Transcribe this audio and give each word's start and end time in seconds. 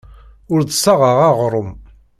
Ur 0.53 0.59
d-ssaɣeɣ 0.61 1.19
aɣrum. 1.29 1.71